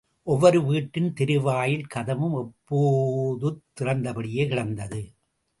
[0.27, 5.01] ஒவ்வொரு வீட்டின் தெரு வாயில் கதவும் எப்போதுத் திறந்தபடியே கிடந்தது.